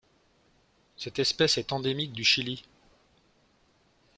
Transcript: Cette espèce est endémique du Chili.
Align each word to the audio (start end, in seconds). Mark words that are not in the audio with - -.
Cette 0.97 1.19
espèce 1.19 1.59
est 1.59 1.71
endémique 1.71 2.13
du 2.13 2.23
Chili. 2.23 2.63